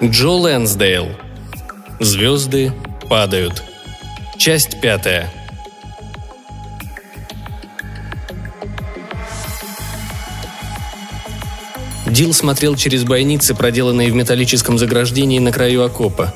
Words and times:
Джо 0.00 0.30
Лэнсдейл. 0.30 1.08
Звезды 1.98 2.72
падают. 3.08 3.64
Часть 4.36 4.80
пятая. 4.80 5.28
Дил 12.06 12.32
смотрел 12.32 12.76
через 12.76 13.02
бойницы, 13.02 13.56
проделанные 13.56 14.12
в 14.12 14.14
металлическом 14.14 14.78
заграждении 14.78 15.40
на 15.40 15.50
краю 15.50 15.82
окопа. 15.82 16.32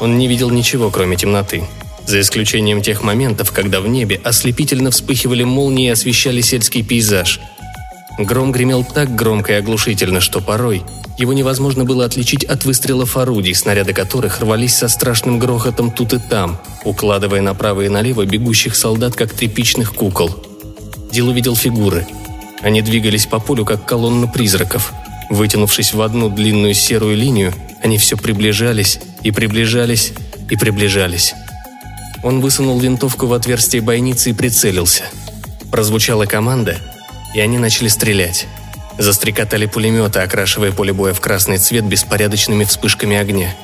Он 0.00 0.16
не 0.16 0.26
видел 0.26 0.48
ничего, 0.48 0.88
кроме 0.88 1.16
темноты. 1.16 1.64
За 2.06 2.18
исключением 2.18 2.80
тех 2.80 3.02
моментов, 3.02 3.52
когда 3.52 3.82
в 3.82 3.88
небе 3.88 4.22
ослепительно 4.24 4.90
вспыхивали 4.90 5.44
молнии 5.44 5.88
и 5.88 5.90
освещали 5.90 6.40
сельский 6.40 6.82
пейзаж. 6.82 7.40
Гром 8.18 8.52
гремел 8.52 8.84
так 8.84 9.14
громко 9.14 9.52
и 9.52 9.56
оглушительно, 9.56 10.20
что 10.20 10.40
порой 10.40 10.82
его 11.18 11.32
невозможно 11.32 11.84
было 11.84 12.04
отличить 12.04 12.44
от 12.44 12.64
выстрелов 12.64 13.16
орудий, 13.16 13.54
снаряды 13.54 13.92
которых 13.92 14.40
рвались 14.40 14.74
со 14.74 14.88
страшным 14.88 15.38
грохотом 15.38 15.90
тут 15.90 16.14
и 16.14 16.18
там, 16.18 16.58
укладывая 16.84 17.42
направо 17.42 17.82
и 17.82 17.88
налево 17.88 18.24
бегущих 18.24 18.74
солдат, 18.74 19.14
как 19.14 19.32
тряпичных 19.32 19.94
кукол. 19.94 20.34
Дил 21.12 21.28
увидел 21.28 21.54
фигуры. 21.54 22.06
Они 22.62 22.80
двигались 22.80 23.26
по 23.26 23.38
полю, 23.38 23.64
как 23.64 23.84
колонна 23.84 24.26
призраков. 24.26 24.92
Вытянувшись 25.28 25.94
в 25.94 26.00
одну 26.00 26.28
длинную 26.28 26.74
серую 26.74 27.16
линию, 27.16 27.52
они 27.82 27.98
все 27.98 28.16
приближались 28.16 28.98
и 29.22 29.30
приближались 29.30 30.12
и 30.50 30.56
приближались. 30.56 31.34
Он 32.22 32.40
высунул 32.40 32.78
винтовку 32.78 33.26
в 33.26 33.32
отверстие 33.32 33.82
бойницы 33.82 34.30
и 34.30 34.32
прицелился. 34.32 35.04
Прозвучала 35.70 36.26
команда, 36.26 36.78
и 37.34 37.40
они 37.40 37.58
начали 37.58 37.88
стрелять. 37.88 38.46
Застрекотали 38.98 39.66
пулеметы, 39.66 40.20
окрашивая 40.20 40.72
поле 40.72 40.92
боя 40.92 41.14
в 41.14 41.20
красный 41.20 41.58
цвет 41.58 41.84
беспорядочными 41.84 42.64
вспышками 42.64 43.16
огня. 43.16 43.54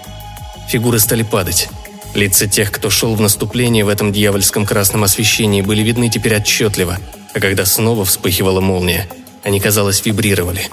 Фигуры 0.69 0.99
стали 0.99 1.23
падать. 1.23 1.69
Лица 2.15 2.47
тех, 2.47 2.73
кто 2.73 2.91
шел 2.91 3.15
в 3.15 3.21
наступление 3.21 3.85
в 3.85 3.89
этом 3.89 4.13
дьявольском 4.13 4.65
красном 4.65 5.05
освещении, 5.05 5.63
были 5.63 5.83
видны 5.83 6.09
теперь 6.09 6.37
отчетливо, 6.37 6.99
а 7.35 7.41
когда 7.41 7.67
снова 7.67 8.05
вспыхивала 8.05 8.61
молния, 8.61 9.07
они, 9.45 9.61
казалось, 9.61 10.05
вибрировали. 10.05 10.69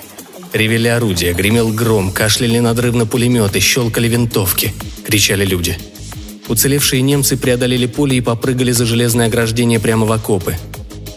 Ревели 0.53 0.87
орудия, 0.87 1.33
гремел 1.33 1.71
гром, 1.73 2.11
кашляли 2.11 2.59
надрывно 2.59 3.05
пулеметы, 3.05 3.59
щелкали 3.59 4.07
винтовки, 4.07 4.73
кричали 5.05 5.45
люди– 5.45 5.77
Уцелевшие 6.47 7.01
немцы 7.01 7.37
преодолели 7.37 7.87
поле 7.87 8.17
и 8.17 8.21
попрыгали 8.21 8.71
за 8.71 8.85
железное 8.85 9.27
ограждение 9.27 9.79
прямо 9.79 10.05
в 10.05 10.11
окопы. 10.11 10.55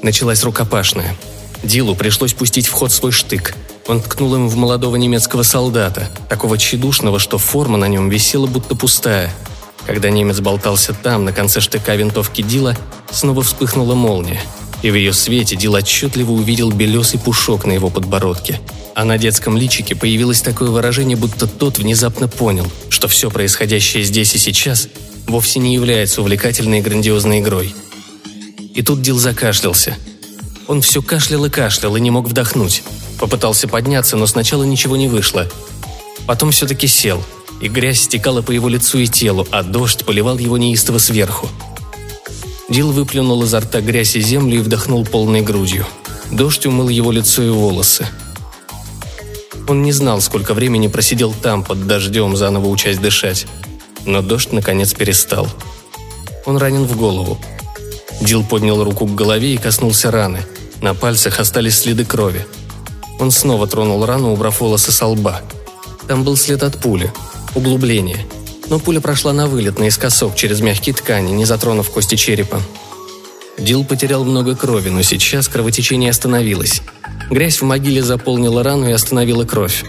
Началась 0.03 0.43
рукопашная. 0.43 1.15
Дилу 1.62 1.95
пришлось 1.95 2.33
пустить 2.33 2.67
в 2.67 2.73
ход 2.73 2.92
свой 2.92 3.12
штык. 3.12 3.55
Он 3.87 4.01
ткнул 4.01 4.34
им 4.34 4.48
в 4.48 4.56
молодого 4.56 4.97
немецкого 4.97 5.42
солдата, 5.42 6.11
такого 6.28 6.59
тщедушного, 6.59 7.19
что 7.19 7.39
форма 7.39 7.78
на 7.78 7.89
нем 7.89 8.11
висела 8.11 8.47
будто 8.47 8.75
пустая. 8.75 9.33
Когда 9.87 10.11
немец 10.11 10.41
болтался 10.41 10.92
там, 10.92 11.25
на 11.25 11.33
конце 11.33 11.61
штыка 11.61 11.97
винтовки 11.97 12.42
Дила, 12.42 12.77
снова 13.11 13.42
вспыхнула 13.42 13.95
молния. 13.95 14.41
И 14.83 14.91
в 14.91 14.95
ее 14.95 15.12
свете 15.12 15.56
Дил 15.56 15.75
отчетливо 15.75 16.33
увидел 16.33 16.70
белесый 16.70 17.19
пушок 17.19 17.65
на 17.65 17.72
его 17.72 17.89
подбородке. 17.89 18.61
А 18.95 19.05
на 19.05 19.17
детском 19.17 19.56
личике 19.56 19.97
появилось 19.97 20.43
такое 20.43 20.70
выражение, 20.70 21.17
будто 21.17 21.47
тот 21.47 21.78
внезапно 21.78 22.28
понял, 22.28 22.67
что 22.91 23.09
все 23.09 23.31
происходящее 23.31 24.05
здесь 24.05 24.34
и 24.34 24.39
сейчас 24.39 24.89
вовсе 25.27 25.59
не 25.61 25.75
является 25.75 26.20
увлекательной 26.20 26.81
и 26.81 26.83
грандиозной 26.83 27.41
игрой. 27.41 27.75
И 28.75 28.83
тут 28.83 29.03
Дил 29.03 29.19
закашлялся. 29.19 29.97
Он 30.69 30.80
все 30.80 31.02
кашлял 31.02 31.44
и 31.47 31.50
кашлял 31.50 31.97
и 31.97 32.00
не 32.00 32.12
мог 32.12 32.28
вдохнуть. 32.28 32.84
Попытался 33.19 33.66
подняться, 33.66 34.16
но 34.16 34.26
сначала 34.28 34.62
ничего 34.62 34.97
не 34.97 35.09
вышло. 35.09 35.48
Потом 36.26 36.53
все-таки 36.53 36.87
сел, 36.87 37.20
и 37.60 37.69
грязь 37.69 38.03
стекала 38.03 38.43
по 38.43 38.53
его 38.53 38.69
лицу 38.69 38.98
и 38.98 39.09
телу, 39.09 39.48
а 39.50 39.65
дождь 39.65 40.04
поливал 40.04 40.38
его 40.38 40.56
неистово 40.56 40.98
сверху. 40.98 41.48
Дил 42.69 42.93
выплюнул 42.93 43.43
изо 43.43 43.59
рта 43.59 43.81
грязь 43.81 44.15
и 44.15 44.20
землю 44.20 44.59
и 44.59 44.62
вдохнул 44.62 45.04
полной 45.04 45.41
грудью. 45.41 45.87
Дождь 46.31 46.66
умыл 46.66 46.88
его 46.88 47.10
лицо 47.10 47.43
и 47.43 47.48
волосы. 47.48 48.06
Он 49.66 49.82
не 49.82 49.93
знал, 49.93 50.20
сколько 50.20 50.54
времени 50.54 50.87
просидел 50.87 51.34
там, 51.34 51.64
под 51.64 51.87
дождем, 51.87 52.37
заново 52.37 52.69
учась 52.69 52.98
дышать 52.98 53.47
но 54.09 54.22
дождь 54.22 54.53
наконец 54.53 54.94
перестал. 54.94 55.47
Он 56.47 56.56
ранен 56.56 56.84
в 56.84 56.97
голову. 56.97 57.38
Дил 58.22 58.43
поднял 58.43 58.82
руку 58.82 59.06
к 59.06 59.14
голове 59.14 59.54
и 59.54 59.59
коснулся 59.59 60.10
раны. 60.10 60.41
На 60.81 60.94
пальцах 60.94 61.41
остались 61.41 61.78
следы 61.78 62.05
крови. 62.05 62.47
Он 63.19 63.31
снова 63.31 63.66
тронул 63.66 64.06
рану, 64.06 64.33
убрав 64.33 64.61
волосы 64.61 64.93
со 64.93 65.06
лба. 65.06 65.43
Там 66.06 66.22
был 66.22 66.37
след 66.37 66.62
от 66.62 66.78
пули. 66.78 67.12
Углубление. 67.55 68.27
Но 68.71 68.78
пуля 68.78 69.00
прошла 69.00 69.33
на 69.33 69.47
вылет, 69.47 69.78
наискосок, 69.78 70.37
через 70.37 70.61
мягкие 70.61 70.94
ткани, 70.94 71.33
не 71.33 71.44
затронув 71.44 71.91
кости 71.91 72.15
черепа. 72.15 72.61
Дил 73.59 73.84
потерял 73.84 74.25
много 74.25 74.55
крови, 74.55 74.88
но 74.91 75.03
сейчас 75.03 75.49
кровотечение 75.49 76.11
остановилось. 76.11 76.83
Грязь 77.28 77.61
в 77.61 77.65
могиле 77.65 78.03
заполнила 78.03 78.62
рану 78.62 78.88
и 78.88 78.93
остановила 78.93 79.44
кровь. 79.44 79.84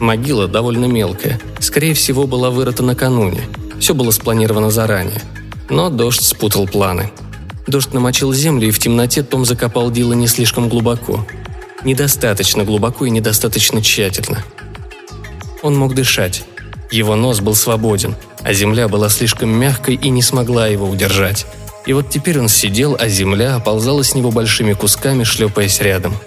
Могила 0.00 0.46
довольно 0.46 0.84
мелкая. 0.84 1.40
Скорее 1.60 1.94
всего, 1.94 2.26
была 2.26 2.50
вырыта 2.50 2.82
накануне. 2.82 3.48
Все 3.80 3.94
было 3.94 4.10
спланировано 4.10 4.70
заранее. 4.70 5.22
Но 5.70 5.88
дождь 5.88 6.22
спутал 6.22 6.68
планы. 6.68 7.10
Дождь 7.66 7.92
намочил 7.92 8.32
землю, 8.32 8.68
и 8.68 8.70
в 8.70 8.78
темноте 8.78 9.22
Том 9.22 9.44
закопал 9.44 9.90
Дила 9.90 10.12
не 10.12 10.26
слишком 10.26 10.68
глубоко. 10.68 11.26
Недостаточно 11.84 12.64
глубоко 12.64 13.06
и 13.06 13.10
недостаточно 13.10 13.82
тщательно. 13.82 14.44
Он 15.62 15.76
мог 15.76 15.94
дышать. 15.94 16.44
Его 16.90 17.16
нос 17.16 17.40
был 17.40 17.54
свободен, 17.54 18.14
а 18.42 18.52
земля 18.52 18.88
была 18.88 19.08
слишком 19.08 19.50
мягкой 19.50 19.96
и 19.96 20.08
не 20.10 20.22
смогла 20.22 20.68
его 20.68 20.88
удержать. 20.88 21.46
И 21.86 21.92
вот 21.92 22.10
теперь 22.10 22.38
он 22.38 22.48
сидел, 22.48 22.96
а 22.98 23.08
земля 23.08 23.56
оползала 23.56 24.02
с 24.02 24.14
него 24.14 24.30
большими 24.30 24.72
кусками, 24.72 25.24
шлепаясь 25.24 25.80
рядом– 25.80 26.14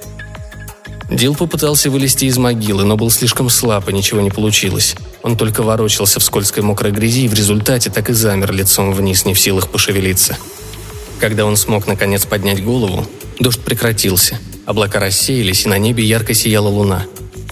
Дил 1.10 1.34
попытался 1.34 1.90
вылезти 1.90 2.26
из 2.26 2.38
могилы, 2.38 2.84
но 2.84 2.96
был 2.96 3.10
слишком 3.10 3.50
слаб, 3.50 3.90
и 3.90 3.94
ничего 3.94 4.22
не 4.22 4.30
получилось. 4.30 4.96
Он 5.24 5.36
только 5.36 5.64
ворочался 5.64 6.20
в 6.20 6.24
скользкой 6.24 6.62
мокрой 6.62 6.92
грязи 6.92 7.26
и 7.26 7.28
в 7.28 7.34
результате 7.34 7.90
так 7.90 8.12
и 8.12 8.14
замер 8.14 8.52
лицом 8.52 8.94
вниз, 8.94 9.26
не 9.26 9.34
в 9.34 9.40
силах 9.40 9.70
пошевелиться. 9.70 10.38
Когда 11.20 11.46
он 11.46 11.58
смог 11.58 11.86
наконец 11.86 12.26
поднять 12.26 12.64
голову, 12.64 13.06
дождь 13.40 13.60
прекратился, 13.60 14.40
облака 14.66 15.00
рассеялись, 15.00 15.66
и 15.66 15.70
на 15.70 15.78
небе 15.78 16.04
ярко 16.04 16.34
сияла 16.34 16.70
луна. 16.70 17.06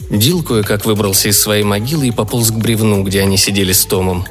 Дил 0.10 0.42
кое-как 0.42 0.86
выбрался 0.86 1.28
из 1.28 1.40
своей 1.40 1.64
могилы 1.64 2.08
и 2.08 2.12
пополз 2.12 2.52
к 2.52 2.56
бревну, 2.56 3.04
где 3.04 3.22
они 3.22 3.36
сидели 3.36 3.74
с 3.74 3.86
Томом. 3.86 4.26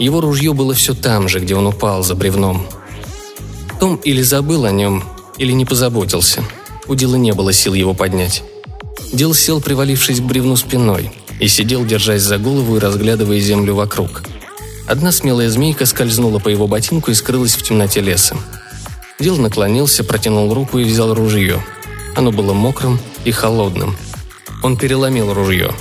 Его 0.00 0.20
ружье 0.20 0.52
было 0.52 0.74
все 0.74 0.94
там 0.94 1.28
же, 1.28 1.38
где 1.38 1.54
он 1.54 1.68
упал 1.68 2.02
за 2.02 2.16
бревном. 2.16 2.66
Том 3.78 3.96
или 3.96 4.20
забыл 4.20 4.64
о 4.64 4.72
нем, 4.72 5.04
или 5.38 5.52
не 5.52 5.64
позаботился. 5.64 6.42
У 6.88 6.96
Дила 6.96 7.14
не 7.14 7.32
было 7.32 7.52
сил 7.52 7.74
его 7.74 7.94
поднять. 7.94 8.42
Дил 9.12 9.32
сел, 9.32 9.60
привалившись 9.60 10.18
к 10.20 10.24
бревну 10.24 10.56
спиной, 10.56 11.12
и 11.38 11.46
сидел, 11.46 11.84
держась 11.84 12.22
за 12.22 12.38
голову 12.38 12.76
и 12.76 12.80
разглядывая 12.80 13.38
землю 13.38 13.76
вокруг. 13.76 14.24
Одна 14.88 15.12
смелая 15.12 15.48
змейка 15.48 15.86
скользнула 15.86 16.40
по 16.40 16.48
его 16.48 16.66
ботинку 16.66 17.12
и 17.12 17.14
скрылась 17.14 17.54
в 17.54 17.62
темноте 17.62 18.00
леса. 18.00 18.36
Дил 19.22 19.38
наклонился, 19.38 20.04
протянул 20.04 20.52
руку 20.52 20.78
и 20.78 20.84
взял 20.84 21.14
ружье. 21.14 21.64
Оно 22.14 22.30
было 22.30 22.52
мокрым 22.52 23.00
и 23.24 23.30
холодным. 23.30 23.96
Он 24.62 24.76
переломил 24.76 25.32
ружье. 25.32 25.72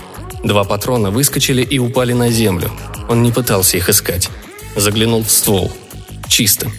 Два 0.44 0.64
патрона 0.64 1.12
выскочили 1.12 1.62
и 1.62 1.78
упали 1.78 2.14
на 2.14 2.30
землю. 2.30 2.72
Он 3.10 3.22
не 3.22 3.32
пытался 3.32 3.78
их 3.78 3.90
искать. 3.90 4.30
Заглянул 4.76 5.24
в 5.24 5.30
ствол. 5.30 5.72
Чисто. 6.30 6.72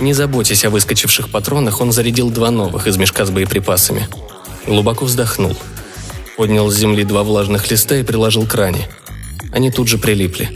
Не 0.00 0.12
заботясь 0.12 0.64
о 0.64 0.70
выскочивших 0.70 1.30
патронах, 1.30 1.80
он 1.80 1.92
зарядил 1.92 2.30
два 2.30 2.50
новых 2.50 2.88
из 2.88 2.96
мешка 2.96 3.24
с 3.24 3.30
боеприпасами– 3.30 4.08
Глубоко 4.66 5.04
вздохнул. 5.04 5.56
Поднял 6.36 6.68
с 6.68 6.76
земли 6.76 7.04
два 7.04 7.22
влажных 7.22 7.70
листа 7.70 7.96
и 7.96 8.02
приложил 8.02 8.46
к 8.46 8.54
ране. 8.54 8.88
Они 9.52 9.70
тут 9.70 9.88
же 9.88 9.96
прилипли. 9.96 10.50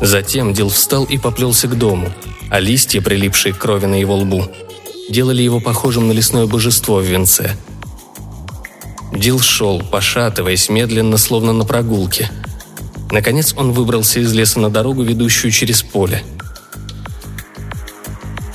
Затем 0.00 0.54
Дил 0.54 0.70
встал 0.70 1.04
и 1.04 1.18
поплелся 1.18 1.68
к 1.68 1.76
дому, 1.76 2.10
а 2.50 2.60
листья, 2.60 3.00
прилипшие 3.00 3.54
к 3.54 3.58
крови 3.58 3.86
на 3.86 3.94
его 3.94 4.16
лбу, 4.16 4.44
делали 5.08 5.42
его 5.42 5.60
похожим 5.60 6.08
на 6.08 6.12
лесное 6.12 6.46
божество 6.46 6.96
в 6.96 7.04
венце. 7.04 7.56
Дил 9.12 9.40
шел, 9.40 9.80
пошатываясь 9.80 10.68
медленно, 10.68 11.16
словно 11.16 11.52
на 11.52 11.64
прогулке. 11.64 12.30
Наконец 13.10 13.54
он 13.56 13.72
выбрался 13.72 14.20
из 14.20 14.32
леса 14.32 14.60
на 14.60 14.70
дорогу, 14.70 15.02
ведущую 15.02 15.50
через 15.50 15.82
поле. 15.82 16.22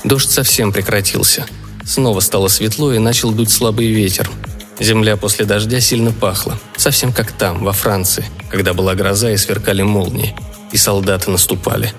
Дождь 0.03 0.30
совсем 0.30 0.71
прекратился. 0.71 1.45
Снова 1.83 2.19
стало 2.19 2.47
светло 2.47 2.94
и 2.94 3.00
начал 3.00 3.31
дуть 3.31 3.51
слабый 3.51 3.88
ветер– 3.88 4.30
Земля 4.80 5.15
после 5.15 5.45
дождя 5.45 5.80
сильно 5.80 6.12
пахла, 6.12 6.59
совсем 6.75 7.13
как 7.13 7.31
там, 7.31 7.63
во 7.63 7.71
Франции, 7.71 8.25
когда 8.50 8.74
была 8.74 8.94
гроза 8.94 9.31
и 9.31 9.38
сверкали 9.38 9.83
молнии, 9.83 10.36
и 10.71 10.77
солдаты 10.77 11.31
наступали. 11.31 11.94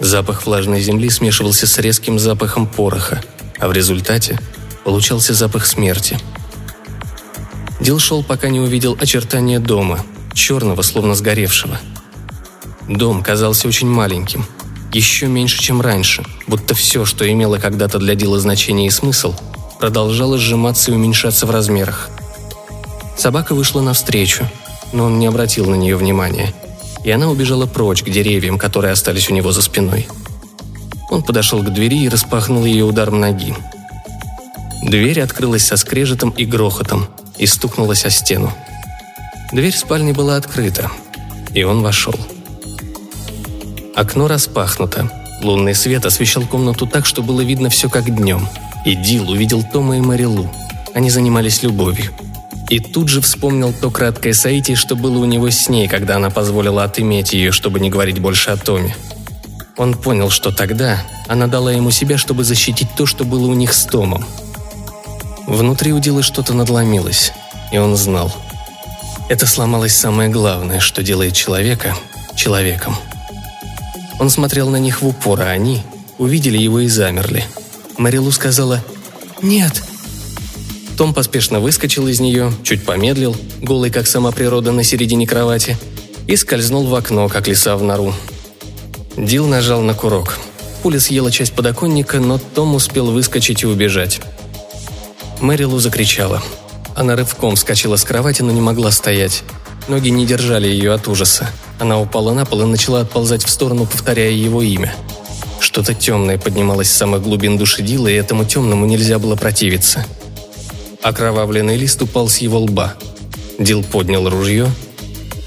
Запах 0.00 0.46
влажной 0.46 0.80
земли 0.80 1.10
смешивался 1.10 1.66
с 1.66 1.78
резким 1.78 2.18
запахом 2.18 2.66
пороха, 2.66 3.22
а 3.58 3.68
в 3.68 3.72
результате 3.72 4.40
получался 4.82 5.34
запах 5.34 5.66
смерти. 5.66 6.18
Дил 7.80 7.98
шел, 7.98 8.22
пока 8.22 8.48
не 8.48 8.60
увидел 8.60 8.96
очертания 8.98 9.58
дома, 9.58 10.04
черного, 10.32 10.80
словно 10.80 11.14
сгоревшего. 11.14 11.78
Дом 12.88 13.22
казался 13.22 13.68
очень 13.68 13.88
маленьким, 13.88 14.46
еще 14.92 15.26
меньше, 15.26 15.60
чем 15.60 15.82
раньше, 15.82 16.24
будто 16.46 16.74
все, 16.74 17.04
что 17.04 17.30
имело 17.30 17.58
когда-то 17.58 17.98
для 17.98 18.14
дела 18.14 18.40
значение 18.40 18.86
и 18.86 18.90
смысл, 18.90 19.34
продолжало 19.78 20.38
сжиматься 20.38 20.90
и 20.90 20.94
уменьшаться 20.94 21.46
в 21.46 21.50
размерах. 21.50 22.08
Собака 23.16 23.54
вышла 23.54 23.82
навстречу, 23.82 24.48
но 24.92 25.04
он 25.04 25.18
не 25.18 25.26
обратил 25.26 25.66
на 25.66 25.74
нее 25.74 25.96
внимания, 25.96 26.54
и 27.04 27.10
она 27.10 27.28
убежала 27.28 27.66
прочь 27.66 28.02
к 28.02 28.10
деревьям, 28.10 28.58
которые 28.58 28.92
остались 28.92 29.30
у 29.30 29.34
него 29.34 29.52
за 29.52 29.62
спиной. 29.62 30.08
Он 31.10 31.22
подошел 31.22 31.62
к 31.62 31.72
двери 31.72 32.04
и 32.04 32.08
распахнул 32.08 32.64
ее 32.64 32.84
ударом 32.84 33.20
ноги. 33.20 33.54
Дверь 34.82 35.20
открылась 35.20 35.66
со 35.66 35.76
скрежетом 35.76 36.30
и 36.30 36.44
грохотом 36.44 37.06
и 37.36 37.46
стукнулась 37.46 38.04
о 38.04 38.10
стену. 38.10 38.52
Дверь 39.52 39.74
спальни 39.74 40.12
была 40.12 40.36
открыта, 40.36 40.90
и 41.52 41.64
он 41.64 41.82
вошел. 41.82 42.14
Окно 43.94 44.28
распахнуто. 44.28 45.10
Лунный 45.42 45.74
свет 45.74 46.06
освещал 46.06 46.44
комнату 46.44 46.86
так, 46.86 47.06
что 47.06 47.22
было 47.22 47.40
видно 47.40 47.70
все 47.70 47.88
как 47.88 48.14
днем. 48.14 48.46
И 48.84 48.94
Дил 48.94 49.30
увидел 49.30 49.62
Тома 49.62 49.96
и 49.96 50.00
Марилу. 50.00 50.50
Они 50.94 51.10
занимались 51.10 51.62
любовью. 51.62 52.12
И 52.70 52.78
тут 52.80 53.08
же 53.08 53.20
вспомнил 53.20 53.74
то 53.78 53.90
краткое 53.90 54.32
соитие, 54.32 54.76
что 54.76 54.96
было 54.96 55.18
у 55.18 55.26
него 55.26 55.50
с 55.50 55.68
ней, 55.68 55.88
когда 55.88 56.16
она 56.16 56.30
позволила 56.30 56.84
отыметь 56.84 57.34
ее, 57.34 57.52
чтобы 57.52 57.80
не 57.80 57.90
говорить 57.90 58.18
больше 58.18 58.50
о 58.50 58.56
Томе. 58.56 58.96
Он 59.76 59.94
понял, 59.94 60.30
что 60.30 60.50
тогда 60.50 61.02
она 61.28 61.46
дала 61.46 61.72
ему 61.72 61.90
себя, 61.90 62.16
чтобы 62.16 62.44
защитить 62.44 62.88
то, 62.96 63.04
что 63.04 63.24
было 63.24 63.46
у 63.46 63.54
них 63.54 63.74
с 63.74 63.84
Томом. 63.84 64.24
Внутри 65.46 65.92
у 65.92 65.98
Дила 65.98 66.22
что-то 66.22 66.54
надломилось, 66.54 67.32
и 67.72 67.76
он 67.76 67.96
знал. 67.96 68.34
Это 69.28 69.46
сломалось 69.46 69.94
самое 69.94 70.30
главное, 70.30 70.80
что 70.80 71.02
делает 71.02 71.34
человека 71.34 71.94
человеком– 72.34 72.96
он 74.20 74.28
смотрел 74.28 74.68
на 74.68 74.76
них 74.76 75.00
в 75.00 75.06
упор, 75.06 75.40
а 75.40 75.48
они 75.48 75.82
увидели 76.18 76.58
его 76.58 76.80
и 76.80 76.88
замерли. 76.88 77.46
Марилу 77.96 78.30
сказала 78.30 78.84
«Нет». 79.40 79.82
Том 81.00 81.14
поспешно 81.14 81.60
выскочил 81.60 82.08
из 82.08 82.20
нее, 82.20 82.52
чуть 82.62 82.84
помедлил, 82.84 83.34
голый, 83.62 83.90
как 83.90 84.06
сама 84.06 84.32
природа, 84.32 84.70
на 84.70 84.84
середине 84.84 85.26
кровати, 85.26 85.78
и 86.26 86.36
скользнул 86.36 86.84
в 86.84 86.94
окно, 86.94 87.26
как 87.30 87.48
лиса 87.48 87.74
в 87.78 87.82
нору. 87.82 88.12
Дил 89.16 89.46
нажал 89.46 89.80
на 89.80 89.94
курок. 89.94 90.36
Пуля 90.82 91.00
съела 91.00 91.30
часть 91.30 91.54
подоконника, 91.54 92.20
но 92.20 92.36
Том 92.36 92.74
успел 92.74 93.12
выскочить 93.12 93.62
и 93.62 93.66
убежать. 93.66 94.20
Мэрилу 95.40 95.78
закричала. 95.78 96.42
Она 96.94 97.16
рывком 97.16 97.56
вскочила 97.56 97.96
с 97.96 98.04
кровати, 98.04 98.42
но 98.42 98.52
не 98.52 98.60
могла 98.60 98.90
стоять. 98.90 99.42
Ноги 99.88 100.10
не 100.10 100.26
держали 100.26 100.68
ее 100.68 100.92
от 100.92 101.08
ужаса. 101.08 101.50
Она 101.78 101.98
упала 101.98 102.34
на 102.34 102.44
пол 102.44 102.60
и 102.60 102.66
начала 102.66 103.00
отползать 103.00 103.42
в 103.42 103.48
сторону, 103.48 103.86
повторяя 103.86 104.32
его 104.32 104.60
имя. 104.60 104.94
Что-то 105.60 105.94
темное 105.94 106.36
поднималось 106.36 106.90
с 106.90 106.94
самых 106.94 107.22
глубин 107.22 107.56
души 107.56 107.80
Дила, 107.80 108.08
и 108.08 108.12
этому 108.12 108.44
темному 108.44 108.84
нельзя 108.84 109.18
было 109.18 109.34
противиться. 109.34 110.04
Окровавленный 111.02 111.76
лист 111.76 112.02
упал 112.02 112.28
с 112.28 112.38
его 112.38 112.60
лба. 112.60 112.94
Дил 113.58 113.82
поднял 113.82 114.28
ружье 114.28 114.70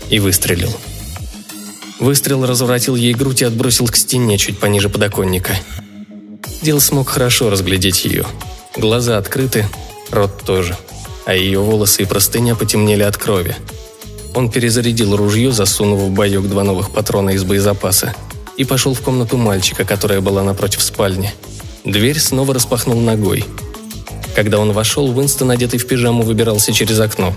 и 0.10 0.20
выстрелил. 0.20 0.72
Выстрел 2.00 2.46
разворотил 2.46 2.96
ей 2.96 3.14
грудь 3.14 3.42
и 3.42 3.46
отбросил 3.46 3.88
к 3.88 3.96
стене 3.96 4.38
чуть 4.38 4.60
пониже 4.60 4.90
подоконника. 4.90 5.56
Дил 6.62 6.80
смог 6.80 7.10
хорошо 7.10 7.50
разглядеть 7.50 8.06
ее. 8.06 8.26
Глаза 8.76 9.18
открыты, 9.18 9.66
рот 10.12 10.42
тоже. 10.46 10.76
А 11.26 11.34
ее 11.34 11.60
волосы 11.60 12.04
и 12.04 12.06
простыня 12.06 12.56
потемнели 12.56 13.04
от 13.04 13.18
крови– 13.18 13.56
он 14.36 14.50
перезарядил 14.50 15.16
ружье, 15.16 15.52
засунув 15.52 16.00
в 16.00 16.10
боек 16.10 16.44
два 16.44 16.64
новых 16.64 16.92
патрона 16.92 17.32
из 17.32 17.44
боезапаса, 17.44 18.16
и 18.58 18.64
пошел 18.64 18.94
в 18.94 19.02
комнату 19.02 19.38
мальчика, 19.38 19.86
которая 19.86 20.22
была 20.22 20.44
напротив 20.44 20.82
спальни. 20.82 21.32
Дверь 21.86 22.20
снова 22.20 22.54
распахнул 22.54 23.00
ногой. 23.00 23.46
Когда 24.36 24.60
он 24.60 24.72
вошел, 24.72 25.06
Уинстон, 25.18 25.52
одетый 25.52 25.80
в 25.80 25.88
пижаму, 25.88 26.24
выбирался 26.24 26.74
через 26.74 27.00
окно. 27.00 27.36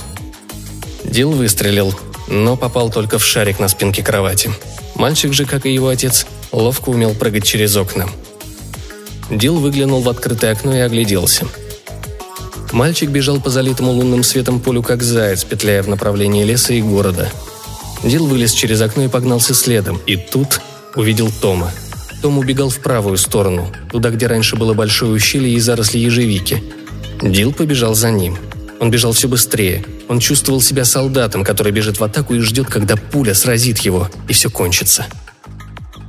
Дил 1.05 1.31
выстрелил, 1.33 1.95
но 2.29 2.57
попал 2.57 2.91
только 2.91 3.19
в 3.19 3.25
шарик 3.25 3.59
на 3.59 3.69
спинке 3.69 4.03
кровати. 4.03 4.51
Мальчик 4.95 5.33
же, 5.33 5.45
как 5.45 5.67
и 5.67 5.75
его 5.75 5.89
отец, 5.89 6.27
ловко 6.53 6.89
умел 6.89 7.15
прыгать 7.15 7.45
через 7.45 7.77
окна. 7.77 8.09
Дил 9.31 9.57
выглянул 9.57 10.01
в 10.01 10.09
открытое 10.09 10.53
окно 10.53 10.75
и 10.75 10.81
огляделся– 10.81 11.47
Мальчик 12.73 13.09
бежал 13.09 13.41
по 13.41 13.49
залитому 13.49 13.93
лунным 13.93 14.23
светом 14.23 14.61
полю, 14.61 14.83
как 14.83 15.03
заяц, 15.03 15.45
петляя 15.45 15.83
в 15.83 15.89
направлении 15.89 16.45
леса 16.45 16.75
и 16.75 16.83
города. 16.83 17.31
Дил 18.05 18.27
вылез 18.27 18.53
через 18.53 18.83
окно 18.83 19.05
и 19.05 19.09
погнался 19.09 19.55
следом, 19.55 19.99
и 20.07 20.17
тут 20.17 20.61
увидел 20.95 21.31
Тома. 21.41 21.71
Том 22.21 22.39
убегал 22.39 22.69
в 22.69 22.79
правую 22.81 23.17
сторону, 23.17 23.73
туда, 23.91 24.11
где 24.11 24.27
раньше 24.27 24.57
было 24.57 24.75
большое 24.75 25.13
ущелье 25.13 25.55
и 25.55 25.61
заросли 25.61 26.01
ежевики. 26.01 26.63
Дил 27.23 27.53
побежал 27.53 27.95
за 27.95 28.11
ним. 28.11 28.37
Он 28.79 28.91
бежал 28.91 29.13
все 29.13 29.29
быстрее. 29.29 29.85
Он 30.09 30.21
чувствовал 30.21 30.61
себя 30.61 30.85
солдатом, 30.85 31.45
который 31.45 31.73
бежит 31.73 31.99
в 31.99 32.05
атаку 32.05 32.35
и 32.35 32.41
ждет, 32.41 32.67
когда 32.67 32.97
пуля 32.97 33.35
сразит 33.35 33.79
его, 33.79 34.09
и 34.29 34.33
все 34.33 34.51
кончится. 34.51 35.07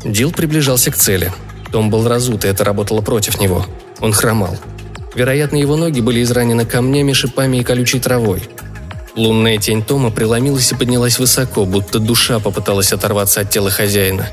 Дил 0.04 0.32
приближался 0.32 0.92
к 0.92 0.98
цели. 0.98 1.32
Том 1.72 1.90
был 1.90 2.08
разут, 2.08 2.46
и 2.46 2.48
это 2.48 2.64
работало 2.64 3.02
против 3.02 3.40
него. 3.40 3.66
Он 4.00 4.14
хромал. 4.14 4.58
Вероятно, 5.16 5.56
его 5.58 5.76
ноги 5.76 6.02
были 6.02 6.22
изранены 6.22 6.66
камнями, 6.66 7.14
шипами 7.14 7.58
и 7.58 7.64
колючей 7.64 8.00
травой. 8.00 8.44
Лунная 9.16 9.58
тень 9.58 9.82
Тома 9.82 10.12
преломилась 10.12 10.72
и 10.72 10.76
поднялась 10.76 11.18
высоко, 11.18 11.66
будто 11.66 11.98
душа 11.98 12.40
попыталась 12.40 12.94
оторваться 12.94 13.42
от 13.42 13.50
тела 13.50 13.72
хозяина. 13.72 14.30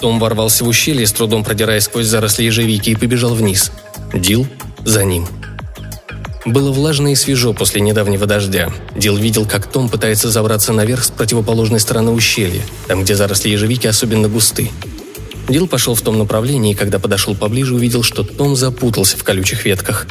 Том 0.00 0.20
ворвался 0.20 0.64
в 0.64 0.68
ущелье, 0.68 1.06
с 1.06 1.12
трудом 1.12 1.42
продираясь 1.42 1.84
сквозь 1.84 2.06
заросли 2.06 2.44
ежевики, 2.44 2.90
и 2.90 2.94
побежал 2.94 3.34
вниз. 3.34 3.72
Дил 4.14 4.46
за 4.84 5.04
ним. 5.04 5.26
Было 6.48 6.72
влажно 6.72 7.12
и 7.12 7.14
свежо 7.14 7.52
после 7.52 7.82
недавнего 7.82 8.24
дождя. 8.24 8.70
Дил 8.96 9.16
видел, 9.16 9.44
как 9.44 9.70
Том 9.70 9.90
пытается 9.90 10.30
забраться 10.30 10.72
наверх 10.72 11.04
с 11.04 11.10
противоположной 11.10 11.78
стороны 11.78 12.10
ущелья, 12.10 12.62
там, 12.86 13.02
где 13.02 13.14
заросли 13.14 13.50
ежевики 13.50 13.86
особенно 13.86 14.28
густы. 14.28 14.70
Дил 15.46 15.68
пошел 15.68 15.94
в 15.94 16.00
том 16.00 16.16
направлении, 16.16 16.72
и 16.72 16.74
когда 16.74 16.98
подошел 16.98 17.34
поближе, 17.34 17.74
увидел, 17.74 18.02
что 18.02 18.22
Том 18.22 18.56
запутался 18.56 19.18
в 19.18 19.24
колючих 19.24 19.66
ветках. 19.66 20.06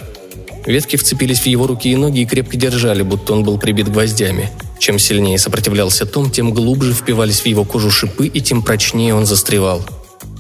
Ветки 0.68 0.96
вцепились 0.96 1.40
в 1.40 1.48
его 1.48 1.66
руки 1.66 1.90
и 1.92 1.96
ноги 1.96 2.20
и 2.20 2.26
крепко 2.28 2.56
держали, 2.56 3.02
будто 3.02 3.34
он 3.34 3.44
был 3.44 3.58
прибит 3.58 3.92
гвоздями. 3.92 4.52
Чем 4.78 5.00
сильнее 5.00 5.40
сопротивлялся 5.40 6.06
Том, 6.06 6.30
тем 6.30 6.54
глубже 6.54 6.94
впивались 6.94 7.42
в 7.42 7.48
его 7.48 7.66
кожу 7.66 7.90
шипы, 7.90 8.28
и 8.28 8.42
тем 8.42 8.62
прочнее 8.62 9.16
он 9.16 9.26
застревал. 9.26 9.84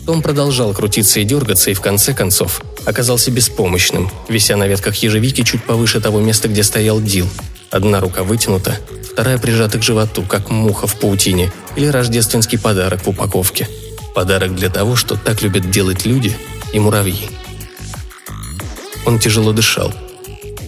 Том 0.07 0.23
продолжал 0.23 0.73
крутиться 0.73 1.19
и 1.19 1.23
дергаться, 1.23 1.69
и 1.69 1.75
в 1.75 1.81
конце 1.81 2.15
концов 2.15 2.61
оказался 2.85 3.29
беспомощным, 3.29 4.09
вися 4.27 4.55
на 4.55 4.67
ветках 4.67 4.95
ежевики 4.95 5.43
чуть 5.43 5.63
повыше 5.63 6.01
того 6.01 6.19
места, 6.19 6.47
где 6.47 6.63
стоял 6.63 6.99
Дил. 6.99 7.27
Одна 7.69 7.99
рука 7.99 8.23
вытянута, 8.23 8.79
вторая 9.11 9.37
прижата 9.37 9.77
к 9.77 9.83
животу, 9.83 10.23
как 10.23 10.49
муха 10.49 10.87
в 10.87 10.95
паутине, 10.95 11.51
или 11.75 11.85
рождественский 11.85 12.57
подарок 12.57 13.05
в 13.05 13.09
упаковке– 13.09 13.67
Подарок 14.17 14.55
для 14.55 14.69
того, 14.69 14.95
что 14.95 15.15
так 15.15 15.43
любят 15.43 15.69
делать 15.69 16.07
люди 16.07 16.35
и 16.73 16.79
муравьи. 16.79 17.29
Он 19.05 19.19
тяжело 19.19 19.53
дышал. 19.53 19.93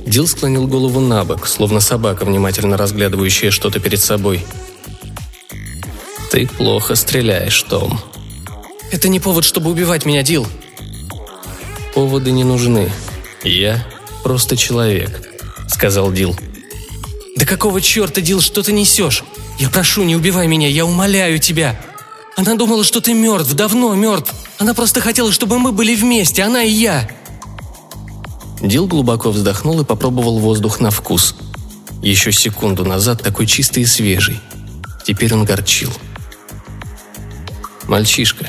Дил 0.05 0.27
склонил 0.27 0.67
голову 0.67 0.99
на 0.99 1.23
бок, 1.23 1.47
словно 1.47 1.79
собака, 1.79 2.25
внимательно 2.25 2.77
разглядывающая 2.77 3.49
что-то 3.49 3.79
перед 3.79 4.01
собой. 4.01 4.45
«Ты 6.29 6.45
плохо 6.45 6.93
стреляешь, 6.93 7.63
Том». 7.63 7.99
«Это 8.91 9.09
не 9.09 9.19
повод, 9.19 9.45
чтобы 9.45 9.69
убивать 9.69 10.05
меня, 10.05 10.23
Дил!» 10.23 10.47
«Поводы 11.93 12.31
не 12.31 12.43
нужны. 12.43 12.91
Я 13.43 13.85
просто 14.23 14.57
человек»,— 14.57 15.27
сказал 15.67 16.11
Дил. 16.11 16.35
«Да 17.35 17.45
какого 17.45 17.81
черта, 17.81 18.21
Дил, 18.21 18.41
что 18.41 18.63
ты 18.63 18.71
несешь? 18.71 19.23
Я 19.57 19.69
прошу, 19.69 20.03
не 20.03 20.15
убивай 20.15 20.47
меня, 20.47 20.67
я 20.67 20.85
умоляю 20.85 21.39
тебя!» 21.39 21.79
Она 22.39 22.55
думала, 22.55 22.85
что 22.85 23.01
ты 23.01 23.13
мертв, 23.13 23.53
давно 23.53 23.93
мертв. 23.95 24.33
Она 24.59 24.73
просто 24.73 25.01
хотела, 25.01 25.29
чтобы 25.29 25.59
мы 25.59 25.73
были 25.73 25.93
вместе, 25.93 26.43
она 26.43 26.63
и 26.63 26.69
я». 26.69 27.09
Дил 28.61 28.87
глубоко 28.87 29.31
вздохнул 29.31 29.81
и 29.81 29.83
попробовал 29.83 30.39
воздух 30.39 30.79
на 30.79 30.89
вкус. 30.89 31.35
Еще 32.01 32.31
секунду 32.31 32.85
назад 32.85 33.21
такой 33.21 33.45
чистый 33.45 33.83
и 33.83 33.85
свежий. 33.85 34.39
Теперь 35.05 35.33
он 35.33 35.43
горчил. 35.43 35.91
«Мальчишка. 37.87 38.47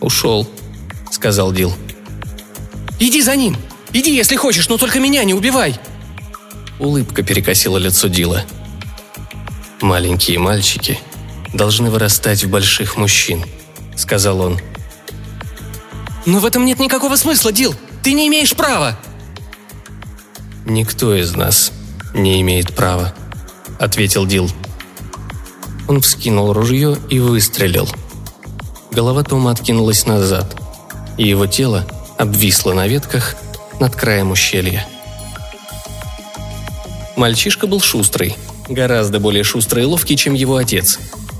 Ушел»,— 0.00 0.48
сказал 1.10 1.52
Дил. 1.52 1.72
«Иди 2.98 3.22
за 3.22 3.36
ним! 3.36 3.56
Иди, 3.92 4.14
если 4.14 4.36
хочешь, 4.36 4.68
но 4.68 4.76
только 4.76 5.00
меня 5.00 5.24
не 5.24 5.34
убивай!» 5.34 5.78
Улыбка 6.78 7.22
перекосила 7.22 7.78
лицо 7.78 8.08
Дила. 8.08 8.44
«Маленькие 9.80 10.38
мальчики 10.38 10.98
должны 11.52 11.90
вырастать 11.90 12.44
в 12.44 12.50
больших 12.50 12.96
мужчин»,— 12.96 13.44
сказал 13.96 14.40
он. 14.40 14.60
«Но 16.26 16.38
в 16.40 16.46
этом 16.46 16.64
нет 16.64 16.78
никакого 16.78 17.16
смысла, 17.16 17.52
Дил! 17.52 17.74
Ты 18.02 18.12
не 18.12 18.28
имеешь 18.28 18.54
права!» 18.54 18.98
«Никто 20.66 21.14
из 21.14 21.34
нас 21.34 21.72
не 22.14 22.40
имеет 22.42 22.74
права»,— 22.74 23.14
ответил 23.78 24.26
Дил. 24.26 24.50
Он 25.88 26.00
вскинул 26.02 26.52
ружье 26.52 26.98
и 27.08 27.18
выстрелил. 27.18 27.88
Голова 28.98 29.22
Тома 29.22 29.52
откинулась 29.52 30.06
назад, 30.06 30.56
и 31.18 31.28
его 31.28 31.46
тело 31.46 31.86
обвисло 32.16 32.72
на 32.72 32.88
ветках 32.88 33.36
над 33.78 33.94
краем 33.94 34.32
ущелья. 34.32 34.88
Мальчишка 37.14 37.68
был 37.68 37.80
шустрый, 37.80 38.34
гораздо 38.68 39.20
более 39.20 39.44
шустрый 39.44 39.84
и 39.84 39.86
ловкий, 39.86 40.16
чем 40.16 40.34
его 40.34 40.56
отец. 40.56 40.98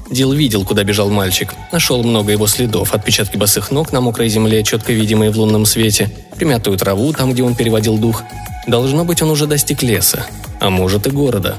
Дил 0.08 0.32
видел, 0.34 0.64
куда 0.64 0.84
бежал 0.84 1.10
мальчик, 1.10 1.52
нашел 1.72 2.04
много 2.04 2.30
его 2.30 2.46
следов, 2.46 2.94
отпечатки 2.94 3.36
босых 3.36 3.72
ног 3.72 3.90
на 3.90 4.00
мокрой 4.00 4.28
земле, 4.28 4.62
четко 4.62 4.92
видимые 4.92 5.32
в 5.32 5.36
лунном 5.36 5.66
свете, 5.66 6.12
примятую 6.36 6.78
траву 6.78 7.12
там, 7.12 7.32
где 7.32 7.42
он 7.42 7.56
переводил 7.56 7.98
дух. 7.98 8.22
Должно 8.68 9.04
быть, 9.04 9.20
он 9.20 9.30
уже 9.30 9.48
достиг 9.48 9.82
леса, 9.82 10.24
а 10.60 10.70
может 10.70 11.08
и 11.08 11.10
города. 11.10 11.58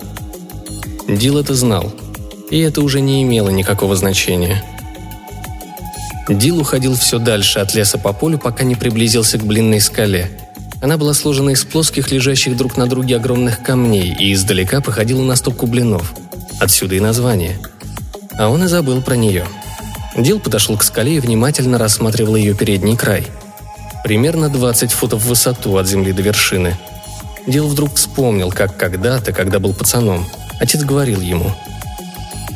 Дил 1.10 1.38
это 1.38 1.54
знал, 1.56 1.92
и 2.50 2.58
это 2.60 2.80
уже 2.84 3.02
не 3.02 3.22
имело 3.22 3.50
никакого 3.50 3.98
значения. 3.98 4.64
Дил 6.30 6.60
уходил 6.60 6.96
все 6.96 7.20
дальше 7.20 7.60
от 7.60 7.74
леса 7.74 7.98
по 7.98 8.14
полю, 8.14 8.38
пока 8.38 8.64
не 8.64 8.76
приблизился 8.76 9.38
к 9.38 9.46
блинной 9.46 9.82
скале. 9.82 10.32
Она 10.82 10.98
была 10.98 11.14
сложена 11.14 11.50
из 11.50 11.66
плоских, 11.66 12.12
лежащих 12.12 12.56
друг 12.56 12.78
на 12.78 12.88
друге 12.88 13.18
огромных 13.18 13.62
камней 13.62 14.16
и 14.18 14.34
издалека 14.34 14.80
походила 14.80 15.24
на 15.24 15.36
стопку 15.36 15.68
блинов. 15.68 16.14
Отсюда 16.60 16.96
и 16.96 17.00
название– 17.00 17.58
а 18.40 18.48
он 18.48 18.64
и 18.64 18.68
забыл 18.68 19.02
про 19.02 19.18
нее. 19.18 19.46
Дил 20.16 20.40
подошел 20.40 20.78
к 20.78 20.84
скале 20.84 21.18
и 21.18 21.20
внимательно 21.20 21.78
рассматривал 21.78 22.38
ее 22.38 22.56
передний 22.56 22.96
край. 22.96 23.28
Примерно 24.02 24.48
20 24.48 24.94
футов 24.94 25.24
в 25.24 25.28
высоту 25.28 25.76
от 25.76 25.88
земли 25.88 26.14
до 26.14 26.22
вершины. 26.22 26.78
Дил 27.48 27.68
вдруг 27.68 27.96
вспомнил, 27.96 28.50
как 28.50 28.78
когда-то, 28.78 29.34
когда 29.34 29.60
был 29.60 29.74
пацаном, 29.74 30.26
отец 30.58 30.84
говорил 30.84 31.20
ему. 31.20 31.54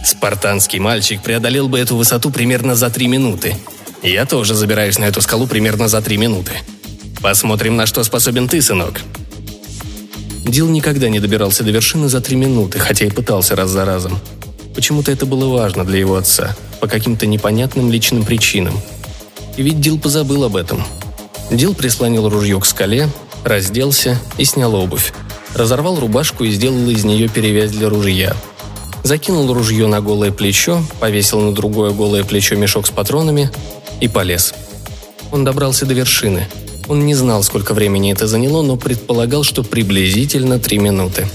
«Спартанский 0.04 0.80
мальчик 0.80 1.22
преодолел 1.22 1.70
бы 1.70 1.80
эту 1.80 1.96
высоту 1.96 2.30
примерно 2.30 2.76
за 2.76 2.90
три 2.90 3.08
минуты. 3.08 3.56
Я 4.02 4.26
тоже 4.26 4.54
забираюсь 4.54 5.00
на 5.00 5.06
эту 5.06 5.22
скалу 5.22 5.48
примерно 5.48 5.88
за 5.88 6.02
три 6.02 6.18
минуты. 6.18 6.52
Посмотрим, 7.22 7.78
на 7.78 7.86
что 7.86 8.04
способен 8.04 8.48
ты, 8.48 8.62
сынок». 8.62 9.02
Дил 10.46 10.68
никогда 10.68 11.08
не 11.08 11.20
добирался 11.20 11.64
до 11.64 11.72
вершины 11.72 12.10
за 12.10 12.20
три 12.20 12.36
минуты, 12.36 12.80
хотя 12.80 13.06
и 13.06 13.10
пытался 13.10 13.56
раз 13.56 13.70
за 13.70 13.86
разом. 13.86 14.20
Почему-то 14.76 15.12
это 15.12 15.26
было 15.26 15.48
важно 15.48 15.86
для 15.86 16.00
его 16.00 16.18
отца, 16.18 16.56
по 16.82 16.88
каким-то 16.88 17.26
непонятным 17.26 17.92
личным 17.92 18.26
причинам. 18.26 18.78
И 19.56 19.64
ведь 19.64 19.80
Дил 19.80 20.00
позабыл 20.00 20.44
об 20.44 20.58
этом. 20.58 20.84
Дил 21.50 21.74
прислонил 21.74 22.28
ружье 22.28 22.60
к 22.60 22.66
скале, 22.66 23.08
разделся 23.46 24.20
и 24.38 24.46
снял 24.46 24.76
обувь. 24.76 25.14
Разорвал 25.56 26.00
рубашку 26.00 26.44
и 26.44 26.52
сделал 26.52 26.90
из 26.90 27.06
нее 27.06 27.30
перевязь 27.30 27.72
для 27.72 27.88
ружья. 27.88 28.36
Закинул 29.04 29.54
ружье 29.54 29.88
на 29.88 30.00
голое 30.00 30.32
плечо, 30.32 30.82
повесил 31.02 31.42
на 31.42 31.54
другое 31.54 31.92
голое 31.92 32.24
плечо 32.24 32.56
мешок 32.56 32.88
с 32.88 32.90
патронами 32.90 33.52
и 34.00 34.08
полез. 34.08 34.54
Он 35.32 35.44
добрался 35.44 35.86
до 35.86 35.94
вершины. 35.94 36.48
Он 36.88 37.06
не 37.06 37.14
знал, 37.14 37.44
сколько 37.44 37.74
времени 37.74 38.14
это 38.14 38.28
заняло, 38.28 38.62
но 38.62 38.78
предполагал, 38.78 39.44
что 39.44 39.64
приблизительно 39.64 40.58
три 40.58 40.78
минуты. 40.78 41.28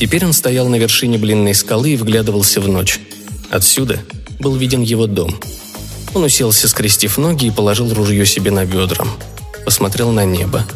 Теперь 0.00 0.24
он 0.24 0.32
стоял 0.32 0.68
на 0.68 0.76
вершине 0.76 1.16
блинной 1.16 1.54
скалы 1.54 1.90
и 1.90 1.96
вглядывался 1.96 2.60
в 2.60 2.68
ночь. 2.68 2.98
Отсюда 3.50 4.00
был 4.40 4.56
виден 4.56 4.82
его 4.82 5.06
дом. 5.06 5.34
Он 6.12 6.24
уселся, 6.24 6.68
скрестив 6.68 7.18
ноги, 7.18 7.46
и 7.46 7.50
положил 7.50 7.92
ружье 7.94 8.26
себе 8.26 8.50
на 8.50 8.64
бедра. 8.64 9.06
Посмотрел 9.64 10.10
на 10.10 10.24
небо. 10.24 10.66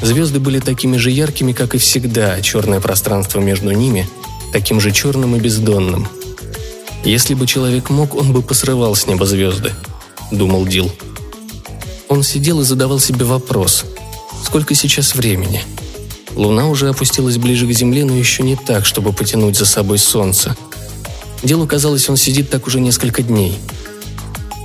Звезды 0.00 0.38
были 0.38 0.60
такими 0.60 0.96
же 0.96 1.10
яркими, 1.10 1.52
как 1.52 1.74
и 1.74 1.78
всегда, 1.78 2.34
а 2.34 2.42
черное 2.42 2.80
пространство 2.80 3.40
между 3.40 3.72
ними 3.72 4.08
таким 4.56 4.80
же 4.80 4.90
черным 4.90 5.36
и 5.36 5.38
бездонным. 5.38 6.08
Если 7.04 7.34
бы 7.34 7.46
человек 7.46 7.90
мог, 7.90 8.14
он 8.14 8.32
бы 8.32 8.40
посрывал 8.40 8.96
с 8.96 9.06
неба 9.06 9.26
звезды, 9.26 9.74
думал 10.32 10.64
Дил. 10.64 10.90
Он 12.08 12.22
сидел 12.22 12.62
и 12.62 12.64
задавал 12.64 12.98
себе 12.98 13.26
вопрос, 13.26 13.84
сколько 14.42 14.74
сейчас 14.74 15.14
времени– 15.14 15.62
Луна 16.36 16.68
уже 16.68 16.90
опустилась 16.90 17.38
ближе 17.38 17.66
к 17.66 17.72
Земле, 17.72 18.04
но 18.04 18.14
еще 18.14 18.42
не 18.42 18.56
так, 18.56 18.84
чтобы 18.84 19.14
потянуть 19.14 19.56
за 19.56 19.64
собой 19.64 19.96
Солнце. 19.96 20.54
Делу 21.42 21.66
казалось, 21.66 22.10
он 22.10 22.18
сидит 22.18 22.50
так 22.50 22.66
уже 22.66 22.78
несколько 22.78 23.22
дней. 23.22 23.56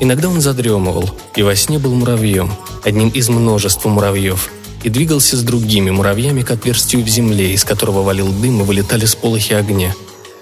Иногда 0.01 0.27
он 0.27 0.41
задремывал, 0.41 1.09
и 1.35 1.43
во 1.43 1.55
сне 1.55 1.79
был 1.79 1.93
муравьем, 1.95 2.51
одним 2.83 3.07
из 3.07 3.29
множества 3.29 3.87
муравьев, 3.87 4.49
и 4.83 4.89
двигался 4.89 5.37
с 5.37 5.43
другими 5.43 5.89
муравьями 5.91 6.41
к 6.41 6.51
отверстию 6.51 7.03
в 7.03 7.07
земле, 7.07 7.53
из 7.53 7.63
которого 7.63 8.01
валил 8.01 8.31
дым 8.31 8.61
и 8.61 8.63
вылетали 8.63 9.05
сполохи 9.05 9.53
огня. 9.53 9.93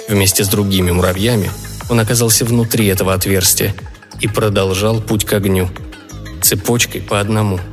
Вместе 0.07 0.43
с 0.43 0.47
другими 0.47 0.91
муравьями 0.91 1.51
он 1.89 1.99
оказался 1.99 2.45
внутри 2.45 2.87
этого 2.87 3.13
отверстия 3.13 3.75
и 4.21 4.27
продолжал 4.27 5.01
путь 5.01 5.25
к 5.25 5.33
огню. 5.33 5.69
Цепочкой 6.41 7.01
по 7.01 7.19
одному– 7.19 7.59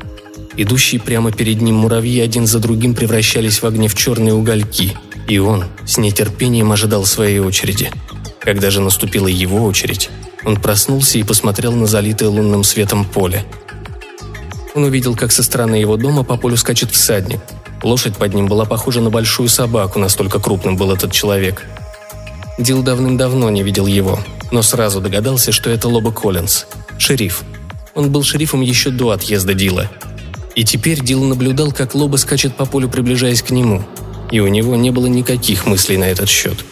Идущие 0.56 1.00
прямо 1.00 1.32
перед 1.32 1.60
ним 1.60 1.76
муравьи 1.76 2.18
один 2.20 2.46
за 2.46 2.58
другим 2.58 2.94
превращались 2.94 3.60
в 3.60 3.66
огне 3.66 3.88
в 3.88 3.94
черные 3.94 4.32
угольки, 4.32 4.96
и 5.28 5.38
он 5.38 5.64
с 5.84 5.98
нетерпением 5.98 6.72
ожидал 6.72 7.04
своей 7.04 7.40
очереди. 7.40 7.90
Когда 8.40 8.70
же 8.70 8.80
наступила 8.80 9.26
его 9.26 9.64
очередь, 9.64 10.08
он 10.44 10.56
проснулся 10.56 11.18
и 11.18 11.24
посмотрел 11.24 11.72
на 11.72 11.86
залитое 11.86 12.30
лунным 12.30 12.64
светом 12.64 13.04
поле. 13.04 13.44
Он 14.76 14.84
увидел, 14.84 15.16
как 15.16 15.32
со 15.32 15.42
стороны 15.42 15.74
его 15.74 15.96
дома 15.96 16.22
по 16.22 16.36
полю 16.36 16.56
скачет 16.56 16.92
всадник. 16.92 17.40
Лошадь 17.82 18.16
под 18.16 18.32
ним 18.32 18.46
была 18.46 18.64
похожа 18.64 19.00
на 19.00 19.10
большую 19.10 19.48
собаку, 19.48 19.98
настолько 19.98 20.38
крупным 20.38 20.76
был 20.76 20.92
этот 20.92 21.10
человек. 21.10 21.64
Дил 22.58 22.84
давным-давно 22.84 23.50
не 23.50 23.64
видел 23.64 23.86
его, 23.86 24.20
но 24.52 24.62
сразу 24.62 25.00
догадался, 25.00 25.50
что 25.50 25.70
это 25.70 25.88
Лоба 25.88 26.12
Коллинз, 26.12 26.66
шериф. 26.98 27.42
Он 27.96 28.12
был 28.12 28.22
шерифом 28.22 28.60
еще 28.60 28.90
до 28.90 29.10
отъезда 29.10 29.52
Дила– 29.52 29.90
и 30.56 30.64
теперь 30.64 31.00
Дил 31.00 31.22
наблюдал, 31.22 31.70
как 31.70 31.94
Лоба 31.94 32.16
скачет 32.16 32.56
по 32.56 32.64
полю, 32.64 32.88
приближаясь 32.88 33.42
к 33.42 33.50
нему. 33.50 33.84
И 34.32 34.40
у 34.40 34.48
него 34.48 34.74
не 34.74 34.90
было 34.90 35.06
никаких 35.06 35.66
мыслей 35.66 35.98
на 35.98 36.04
этот 36.04 36.30
счет. 36.30 36.64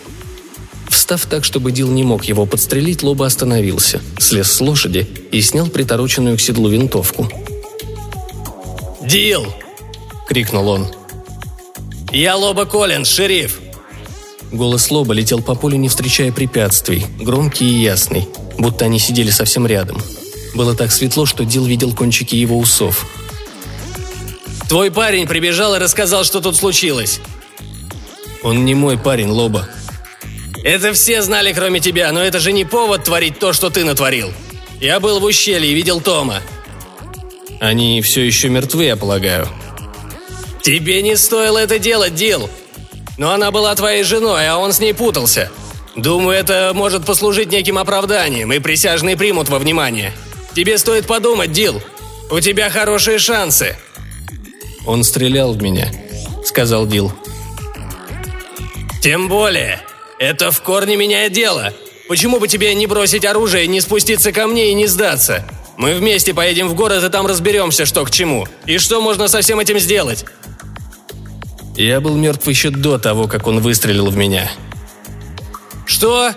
Встав 0.89 1.27
так, 1.27 1.45
чтобы 1.45 1.71
Дил 1.71 1.91
не 1.91 2.03
мог 2.03 2.25
его 2.25 2.47
подстрелить, 2.47 3.03
Лоба 3.03 3.27
остановился, 3.27 4.01
слез 4.19 4.51
с 4.51 4.61
лошади 4.63 5.07
и 5.31 5.41
снял 5.43 5.67
притороченную 5.67 6.39
к 6.39 6.41
седлу 6.41 6.71
винтовку. 6.71 7.29
«Дил!»— 9.05 9.53
крикнул 10.29 10.69
он. 10.69 10.87
«Я 12.13 12.37
Лоба 12.37 12.65
Коллинз, 12.65 13.09
шериф!» 13.09 13.61
Голос 14.53 14.91
Лоба 14.91 15.15
летел 15.15 15.43
по 15.43 15.55
полю, 15.55 15.77
не 15.77 15.89
встречая 15.89 16.33
препятствий, 16.33 17.07
громкий 17.21 17.67
и 17.67 17.83
ясный, 17.83 18.29
будто 18.57 18.85
они 18.85 18.99
сидели 18.99 19.31
совсем 19.31 19.67
рядом. 19.67 20.01
Было 20.55 20.75
так 20.75 20.93
светло, 20.93 21.27
что 21.27 21.45
Дил 21.45 21.65
видел 21.65 21.93
кончики 21.93 22.37
его 22.37 22.59
усов— 22.59 23.07
Твой 24.69 24.91
парень 24.91 25.27
прибежал 25.27 25.75
и 25.75 25.79
рассказал, 25.79 26.25
что 26.25 26.41
тут 26.41 26.57
случилось. 26.57 27.21
Он 28.43 28.65
не 28.65 28.75
мой 28.75 28.99
парень, 28.99 29.29
Лоба. 29.29 29.69
Это 30.65 30.93
все 30.95 31.23
знали, 31.23 31.53
кроме 31.53 31.81
тебя, 31.81 32.11
но 32.13 32.23
это 32.23 32.41
же 32.41 32.53
не 32.53 32.65
повод 32.65 33.05
творить 33.05 33.39
то, 33.39 33.53
что 33.53 33.71
ты 33.71 33.85
натворил. 33.85 34.33
Я 34.81 35.01
был 35.01 35.21
в 35.21 35.25
ущелье 35.25 35.71
и 35.71 35.75
видел 35.75 36.01
Тома. 36.01 36.41
Они 37.61 38.03
все 38.03 38.23
еще 38.23 38.49
мертвы, 38.49 38.85
я 38.85 38.97
полагаю. 38.97 39.49
Тебе 40.63 41.03
не 41.03 41.17
стоило 41.17 41.59
это 41.59 41.79
делать, 41.79 42.15
Дил. 42.15 42.49
Но 43.19 43.31
она 43.31 43.51
была 43.51 43.75
твоей 43.75 44.03
женой, 44.03 44.49
а 44.49 44.59
он 44.59 44.73
с 44.73 44.81
ней 44.81 44.95
путался. 44.95 45.51
Думаю, 45.95 46.37
это 46.37 46.73
может 46.75 47.05
послужить 47.07 47.53
неким 47.53 47.79
оправданием, 47.79 48.53
и 48.53 48.59
присяжные 48.59 49.17
примут 49.17 49.49
во 49.49 49.59
внимание. 49.59 50.13
Тебе 50.55 50.79
стоит 50.79 51.07
подумать, 51.07 51.53
Дил. 51.53 51.81
У 52.31 52.41
тебя 52.41 52.71
хорошие 52.71 53.19
шансы. 53.19 53.77
«Он 54.87 55.03
стрелял 55.03 55.55
в 55.55 55.63
меня»,— 55.63 55.91
сказал 56.45 56.87
Дил. 56.87 57.13
«Тем 59.03 59.29
более. 59.29 59.81
Это 60.19 60.51
в 60.51 60.61
корне 60.63 60.97
меняет 60.97 61.33
дело. 61.33 61.73
Почему 62.09 62.39
бы 62.39 62.49
тебе 62.49 62.75
не 62.75 62.87
бросить 62.87 63.25
оружие, 63.25 63.67
не 63.67 63.81
спуститься 63.81 64.31
ко 64.33 64.47
мне 64.47 64.71
и 64.71 64.75
не 64.75 64.87
сдаться? 64.87 65.45
Мы 65.77 65.95
вместе 65.95 66.35
поедем 66.35 66.69
в 66.69 66.75
город 66.75 67.05
и 67.05 67.09
там 67.09 67.27
разберемся, 67.27 67.85
что 67.85 68.05
к 68.05 68.11
чему. 68.11 68.47
И 68.67 68.79
что 68.79 69.01
можно 69.01 69.29
со 69.29 69.41
всем 69.41 69.61
этим 69.61 69.79
сделать?» 69.79 70.25
Я 71.77 72.01
был 72.01 72.15
мертв 72.17 72.47
еще 72.47 72.71
до 72.71 72.99
того, 72.99 73.27
как 73.27 73.47
он 73.47 73.61
выстрелил 73.61 74.07
в 74.07 74.17
меня. 74.17 74.51
«Что?» 75.87 76.33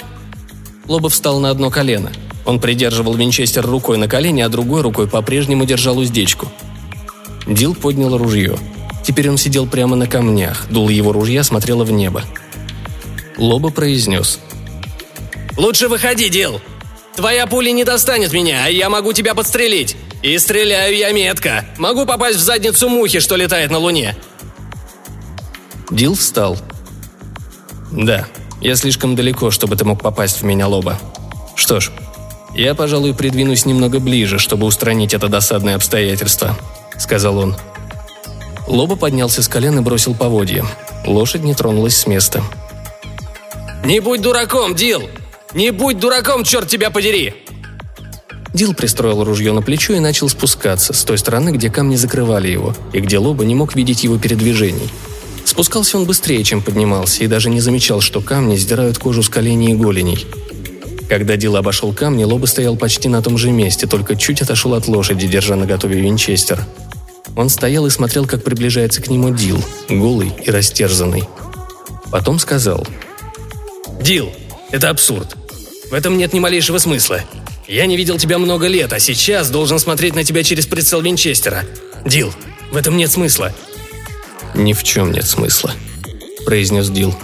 Лобов 0.87 1.13
встал 1.13 1.39
на 1.39 1.51
одно 1.51 1.69
колено. 1.69 2.11
Он 2.45 2.59
придерживал 2.59 3.13
винчестер 3.13 3.65
рукой 3.65 3.97
на 3.97 4.07
колене, 4.07 4.45
а 4.45 4.49
другой 4.49 4.81
рукой 4.81 5.07
по-прежнему 5.07 5.65
держал 5.65 5.97
уздечку. 5.97 6.51
Дил 7.45 7.75
поднял 7.75 8.17
ружье. 8.17 8.57
Теперь 9.05 9.29
он 9.29 9.37
сидел 9.37 9.67
прямо 9.67 9.95
на 9.95 10.07
камнях, 10.07 10.65
дул 10.69 10.89
его 10.89 11.11
ружья 11.11 11.43
смотрело 11.43 11.83
в 11.83 11.91
небо. 11.91 12.23
Лоба 13.37 13.69
произнес. 13.69 14.39
«Лучше 15.57 15.87
выходи, 15.87 16.29
Дил! 16.29 16.61
Твоя 17.17 17.47
пуля 17.47 17.71
не 17.71 17.83
достанет 17.83 18.31
меня, 18.31 18.65
а 18.65 18.69
я 18.69 18.89
могу 18.89 19.11
тебя 19.11 19.33
подстрелить! 19.33 19.97
И 20.21 20.37
стреляю 20.37 20.95
я 20.95 21.11
метко! 21.11 21.65
Могу 21.79 22.05
попасть 22.05 22.37
в 22.37 22.41
задницу 22.41 22.89
мухи, 22.89 23.19
что 23.19 23.35
летает 23.35 23.71
на 23.71 23.79
Луне!» 23.79 24.15
Дил 25.89 26.13
встал. 26.13 26.57
«Да, 27.91 28.27
Я 28.61 28.75
слишком 28.75 29.15
далеко, 29.15 29.49
чтобы 29.49 29.75
ты 29.75 29.83
мог 29.83 29.99
попасть 29.99 30.41
в 30.41 30.43
меня 30.43 30.67
лоба. 30.67 30.99
Что 31.55 31.79
ж, 31.79 31.91
я, 32.53 32.75
пожалуй, 32.75 33.15
придвинусь 33.15 33.65
немного 33.65 33.99
ближе, 33.99 34.37
чтобы 34.37 34.67
устранить 34.67 35.15
это 35.15 35.27
досадное 35.27 35.75
обстоятельство»,— 35.75 36.55
сказал 36.99 37.39
он. 37.39 37.55
Лоба 38.67 38.95
поднялся 38.95 39.41
с 39.41 39.47
колен 39.47 39.79
и 39.79 39.81
бросил 39.81 40.13
поводья. 40.13 40.65
Лошадь 41.07 41.43
не 41.43 41.55
тронулась 41.55 41.97
с 41.97 42.05
места. 42.05 42.43
«Не 43.83 44.01
будь 44.01 44.21
дураком, 44.21 44.75
Дил! 44.75 45.09
Не 45.57 45.71
будь 45.71 45.97
дураком, 45.97 46.43
черт 46.43 46.67
тебя 46.67 46.91
подери!» 46.91 47.33
Дил 48.53 48.75
пристроил 48.75 49.23
ружье 49.23 49.51
на 49.53 49.63
плечо 49.63 49.95
и 49.95 49.99
начал 49.99 50.29
спускаться, 50.29 50.93
с 50.93 51.03
той 51.03 51.17
стороны, 51.17 51.49
где 51.49 51.71
камни 51.71 51.95
закрывали 51.95 52.47
его, 52.47 52.75
и 52.93 52.99
где 52.99 53.17
Лоба 53.17 53.43
не 53.43 53.55
мог 53.55 53.75
видеть 53.75 54.03
его 54.03 54.19
передвижений. 54.19 54.87
Спускался 55.45 55.97
он 55.97 56.05
быстрее, 56.05 56.43
чем 56.43 56.61
поднимался, 56.61 57.23
и 57.23 57.27
даже 57.27 57.49
не 57.49 57.59
замечал, 57.59 58.01
что 58.01 58.21
камни 58.21 58.55
сдирают 58.55 58.99
кожу 58.99 59.23
с 59.23 59.29
коленей 59.29 59.71
и 59.71 59.75
голеней. 59.75 60.27
Когда 61.09 61.37
Дил 61.37 61.55
обошел 61.55 61.91
камни, 61.91 62.23
Лоба 62.23 62.45
стоял 62.45 62.75
почти 62.75 63.09
на 63.09 63.23
том 63.23 63.35
же 63.39 63.49
месте, 63.49 63.87
только 63.87 64.15
чуть 64.15 64.43
отошел 64.43 64.75
от 64.75 64.87
лошади, 64.87 65.25
держа 65.27 65.55
на 65.55 65.65
готове 65.65 65.99
винчестер. 65.99 66.63
Он 67.35 67.49
стоял 67.49 67.87
и 67.87 67.89
смотрел, 67.89 68.27
как 68.27 68.43
приближается 68.43 69.01
к 69.01 69.09
нему 69.09 69.33
Дил, 69.33 69.59
голый 69.89 70.31
и 70.45 70.51
растерзанный. 70.51 71.23
Потом 72.11 72.37
сказал. 72.37 72.85
«Дил, 73.99 74.29
это 74.69 74.91
абсурд. 74.91 75.35
В 75.89 75.93
этом 75.93 76.17
нет 76.17 76.33
ни 76.33 76.39
малейшего 76.39 76.77
смысла. 76.77 77.21
Я 77.67 77.85
не 77.85 77.97
видел 77.97 78.17
тебя 78.17 78.37
много 78.37 78.67
лет, 78.67 78.93
а 78.93 78.99
сейчас 78.99 79.49
должен 79.49 79.79
смотреть 79.79 80.15
на 80.15 80.23
тебя 80.23 80.43
через 80.43 80.65
прицел 80.65 81.01
Винчестера. 81.01 81.65
Дил, 82.05 82.33
в 82.71 82.77
этом 82.77 82.97
нет 82.97 83.11
смысла. 83.11 83.53
«Ни 84.55 84.73
в 84.73 84.83
чем 84.83 85.11
нет 85.11 85.27
смысла»,– 85.27 85.71
произнес 86.45 86.89
Дил. 86.89 87.15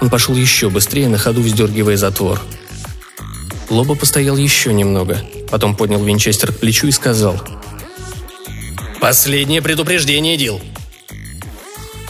Он 0.00 0.10
пошел 0.10 0.34
еще 0.36 0.68
быстрее, 0.68 1.08
на 1.08 1.16
ходу 1.16 1.40
вздергивая 1.40 1.96
затвор. 1.96 2.40
Лоба 3.70 3.94
постоял 3.94 4.36
еще 4.36 4.74
немного, 4.74 5.18
потом 5.50 5.74
поднял 5.74 6.04
винчестер 6.04 6.52
к 6.52 6.58
плечу 6.58 6.86
и 6.86 6.92
сказал. 6.92 7.40
«Последнее 9.00 9.62
предупреждение, 9.62 10.36
Дил!» 10.36 10.60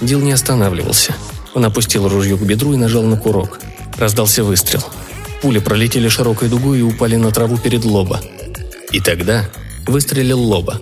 Дил 0.01 0.21
не 0.21 0.33
останавливался. 0.33 1.15
Он 1.55 1.65
опустил 1.65 2.09
ружье 2.09 2.37
к 2.37 2.43
бедру 2.43 2.75
и 2.75 2.77
нажал 2.77 3.03
на 3.03 3.17
курок. 3.17 3.61
Раздался 3.97 4.43
выстрел. 4.43 4.83
Пули 5.43 5.59
пролетели 5.59 6.09
широкой 6.09 6.49
дугой 6.49 6.81
и 6.81 6.83
упали 6.83 7.17
на 7.17 7.31
траву 7.31 7.59
перед 7.59 7.85
Лоба. 7.85 8.21
И 8.93 9.01
тогда 9.01 9.49
выстрелил 9.87 10.41
Лоба. 10.41 10.81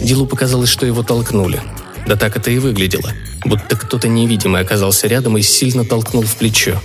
Дилу 0.00 0.26
показалось, 0.26 0.68
что 0.68 0.86
его 0.86 1.02
толкнули– 1.02 1.60
да 2.06 2.16
так 2.16 2.36
это 2.36 2.50
и 2.50 2.58
выглядело, 2.58 3.12
будто 3.44 3.76
кто-то 3.76 4.08
невидимый 4.08 4.60
оказался 4.60 5.06
рядом 5.06 5.38
и 5.38 5.42
сильно 5.42 5.84
толкнул 5.84 6.22
в 6.22 6.36
плечо. 6.36 6.80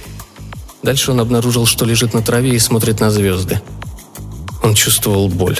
Дальше 0.81 1.11
он 1.11 1.19
обнаружил, 1.19 1.65
что 1.65 1.85
лежит 1.85 2.13
на 2.13 2.21
траве 2.21 2.51
и 2.51 2.59
смотрит 2.59 3.01
на 3.01 3.11
звезды. 3.11 3.61
Он 4.63 4.75
чувствовал 4.75 5.27
боль. 5.27 5.59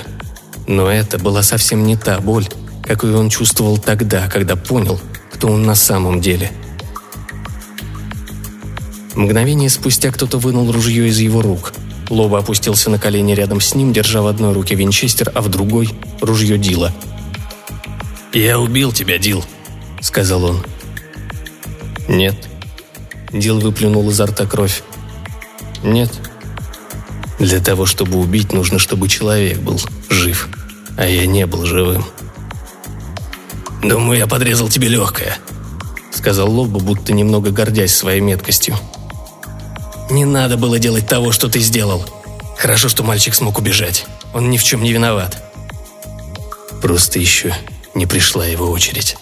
Но 0.68 0.90
это 0.90 1.18
была 1.18 1.44
совсем 1.44 1.84
не 1.84 1.98
та 1.98 2.20
боль, 2.20 2.48
какую 2.84 3.18
он 3.18 3.30
чувствовал 3.30 3.78
тогда, 3.78 4.28
когда 4.30 4.56
понял, 4.56 5.00
кто 5.34 5.50
он 5.50 5.64
на 5.64 5.76
самом 5.76 6.22
деле. 6.22 6.52
Мгновение 9.20 9.70
спустя 9.70 10.12
кто-то 10.12 10.40
вынул 10.40 10.72
ружье 10.72 11.08
из 11.08 11.20
его 11.20 11.42
рук. 11.42 11.74
Лоба 12.10 12.40
опустился 12.40 12.90
на 12.90 12.98
колени 12.98 13.34
рядом 13.34 13.62
с 13.62 13.76
ним, 13.76 13.94
держа 13.94 14.24
в 14.24 14.28
одной 14.28 14.54
руке 14.54 14.74
винчестер, 14.74 15.32
а 15.36 15.42
в 15.42 15.50
другой– 15.50 15.90
ружье 16.22 16.58
Дила– 16.58 16.92
«Я 18.34 18.60
убил 18.60 18.92
тебя, 18.92 19.18
Дил»,— 19.18 19.44
сказал 20.02 20.44
он. 20.44 20.64
«Нет». 22.08 22.36
Дил 23.32 23.60
выплюнул 23.60 24.08
изо 24.10 24.28
рта 24.28 24.46
кровь. 24.46 24.84
«Нет». 25.84 26.12
Для 27.40 27.60
того, 27.60 27.88
чтобы 27.88 28.20
убить, 28.20 28.54
нужно, 28.54 28.78
чтобы 28.78 29.08
человек 29.08 29.60
был 29.60 29.80
жив, 30.10 30.50
а 30.98 31.08
я 31.08 31.26
не 31.26 31.48
был 31.48 31.66
живым. 31.66 32.06
«Думаю, 33.82 34.20
я 34.20 34.28
подрезал 34.28 34.68
тебе 34.68 34.90
легкое»,— 34.90 35.38
сказал 36.12 36.52
Лоба, 36.52 36.80
будто 36.80 37.14
немного 37.14 37.50
гордясь 37.50 37.96
своей 37.96 38.22
меткостью. 38.22 38.76
«Не 40.10 40.26
надо 40.26 40.58
было 40.58 40.80
делать 40.80 41.08
того, 41.08 41.32
что 41.32 41.50
ты 41.50 41.60
сделал. 41.60 42.04
Хорошо, 42.58 42.90
что 42.90 43.04
мальчик 43.04 43.36
смог 43.36 43.58
убежать. 43.58 44.06
Он 44.34 44.50
ни 44.50 44.58
в 44.58 44.64
чем 44.64 44.84
не 44.84 44.92
виноват». 44.92 45.44
«Просто 46.82 47.20
еще 47.20 47.56
не 47.94 48.06
пришла 48.06 48.46
его 48.46 48.70
очередь. 48.72 49.18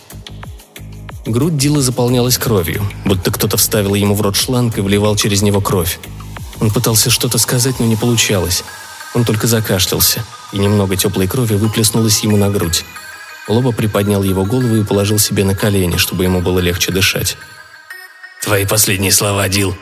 Грудь 1.26 1.58
Дила 1.58 1.82
заполнялась 1.82 2.38
кровью, 2.38 2.90
будто 3.04 3.32
кто-то 3.32 3.58
вставил 3.58 3.96
ему 3.96 4.16
в 4.16 4.22
рот 4.22 4.36
шланг 4.36 4.78
и 4.78 4.82
вливал 4.82 5.16
через 5.16 5.42
него 5.42 5.60
кровь. 5.60 6.00
Он 6.62 6.72
пытался 6.72 7.10
что-то 7.10 7.38
сказать, 7.38 7.80
но 7.80 7.86
не 7.86 7.96
получалось. 7.96 8.64
Он 9.14 9.26
только 9.26 9.48
закашлялся, 9.48 10.24
и 10.54 10.58
немного 10.58 10.96
теплой 10.96 11.28
крови 11.28 11.56
выплеснулось 11.56 12.20
ему 12.22 12.38
на 12.38 12.50
грудь. 12.50 12.86
Лоба 13.48 13.72
приподнял 13.72 14.24
его 14.24 14.46
голову 14.46 14.76
и 14.76 14.84
положил 14.84 15.20
себе 15.20 15.44
на 15.44 15.56
колени, 15.56 15.98
чтобы 15.98 16.24
ему 16.24 16.42
было 16.42 16.60
легче 16.60 16.92
дышать. 16.92 17.36
«Твои 18.42 18.66
последние 18.66 19.12
слова, 19.12 19.48
Дил». 19.50 19.76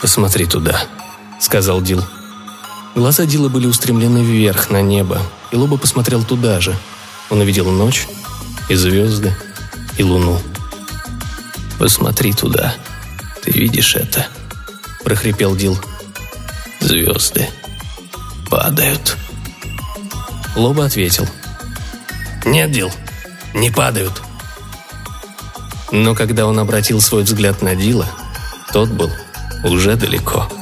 «Посмотри 0.00 0.46
туда»,— 0.46 0.82
сказал 1.40 1.82
Дил. 1.82 2.02
Глаза 2.94 3.26
Дила 3.26 3.48
были 3.48 3.66
устремлены 3.66 4.18
вверх, 4.18 4.70
на 4.70 4.82
небо, 4.82 5.20
и 5.52 5.56
Лоба 5.56 5.76
посмотрел 5.76 6.24
туда 6.24 6.60
же, 6.60 6.76
он 7.30 7.40
увидел 7.40 7.70
ночь 7.70 8.08
и 8.68 8.74
звезды 8.74 9.34
и 9.96 10.02
луну. 10.02 10.40
«Посмотри 11.78 12.32
туда. 12.32 12.74
Ты 13.42 13.52
видишь 13.52 13.94
это?»– 13.94 14.26
прохрипел 15.04 15.54
Дил. 15.54 15.78
«Звезды 16.80 17.48
падают». 18.50 19.16
Лоба 20.56 20.86
ответил. 20.86 21.26
«Нет, 22.44 22.72
Дил, 22.72 22.90
не 23.54 23.70
падают». 23.70 24.20
Но 25.92 26.14
когда 26.14 26.46
он 26.46 26.58
обратил 26.58 27.00
свой 27.00 27.22
взгляд 27.22 27.62
на 27.62 27.74
Дила, 27.74 28.06
тот 28.72 28.88
был 28.90 29.10
уже 29.64 29.96
далеко. 29.96 30.59